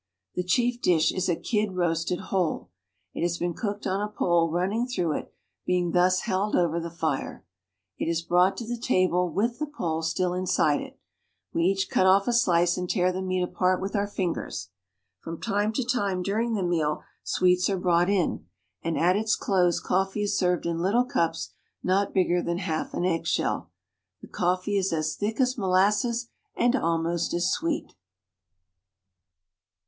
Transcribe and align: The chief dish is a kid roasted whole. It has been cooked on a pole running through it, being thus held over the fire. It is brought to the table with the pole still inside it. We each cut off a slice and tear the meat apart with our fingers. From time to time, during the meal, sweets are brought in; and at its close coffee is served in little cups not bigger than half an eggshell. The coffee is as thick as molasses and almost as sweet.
The 0.33 0.41
chief 0.43 0.81
dish 0.81 1.11
is 1.11 1.29
a 1.29 1.35
kid 1.35 1.73
roasted 1.73 2.19
whole. 2.21 2.71
It 3.13 3.21
has 3.21 3.37
been 3.37 3.53
cooked 3.53 3.85
on 3.85 4.01
a 4.01 4.09
pole 4.11 4.49
running 4.49 4.87
through 4.87 5.15
it, 5.15 5.31
being 5.63 5.91
thus 5.91 6.21
held 6.21 6.55
over 6.55 6.79
the 6.79 6.89
fire. 6.89 7.45
It 7.99 8.09
is 8.09 8.23
brought 8.23 8.57
to 8.57 8.65
the 8.67 8.79
table 8.81 9.29
with 9.29 9.59
the 9.59 9.67
pole 9.67 10.01
still 10.01 10.33
inside 10.33 10.81
it. 10.81 10.97
We 11.53 11.65
each 11.65 11.87
cut 11.87 12.07
off 12.07 12.27
a 12.27 12.33
slice 12.33 12.77
and 12.77 12.89
tear 12.89 13.11
the 13.11 13.21
meat 13.21 13.43
apart 13.43 13.79
with 13.79 13.95
our 13.95 14.07
fingers. 14.07 14.69
From 15.19 15.39
time 15.39 15.71
to 15.73 15.83
time, 15.85 16.23
during 16.23 16.55
the 16.55 16.63
meal, 16.63 17.03
sweets 17.23 17.69
are 17.69 17.77
brought 17.77 18.09
in; 18.09 18.47
and 18.81 18.97
at 18.97 19.15
its 19.15 19.35
close 19.35 19.79
coffee 19.79 20.23
is 20.23 20.35
served 20.35 20.65
in 20.65 20.79
little 20.81 21.05
cups 21.05 21.53
not 21.83 22.11
bigger 22.11 22.41
than 22.41 22.57
half 22.57 22.95
an 22.95 23.05
eggshell. 23.05 23.69
The 24.23 24.27
coffee 24.29 24.77
is 24.77 24.91
as 24.91 25.15
thick 25.15 25.39
as 25.39 25.59
molasses 25.59 26.29
and 26.57 26.75
almost 26.75 27.35
as 27.35 27.51
sweet. 27.51 27.93